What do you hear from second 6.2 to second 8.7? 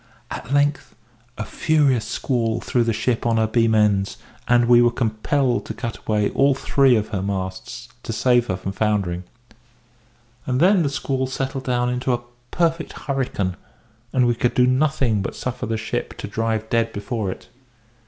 all three of her masts to save her